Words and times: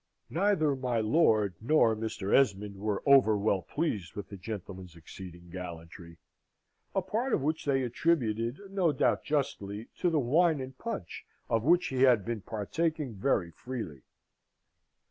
Neither 0.31 0.75
my 0.75 0.99
lord 0.99 1.53
nor 1.61 1.95
Mr. 1.95 2.33
Esmond 2.35 2.75
were 2.77 3.03
over 3.05 3.37
well 3.37 3.61
pleased 3.61 4.15
with 4.15 4.29
the 4.29 4.35
gentleman's 4.35 4.95
exceeding 4.95 5.51
gallantry 5.51 6.17
a 6.95 7.03
part 7.03 7.33
of 7.33 7.41
which 7.43 7.65
they 7.65 7.83
attributed, 7.83 8.59
no 8.71 8.91
doubt 8.91 9.23
justly, 9.23 9.89
to 9.99 10.09
the 10.09 10.17
wine 10.19 10.59
and 10.59 10.75
punch, 10.75 11.23
of 11.51 11.61
which 11.61 11.89
he 11.89 12.01
had 12.01 12.25
been 12.25 12.41
partaking 12.41 13.13
very 13.13 13.51
freely. 13.51 14.01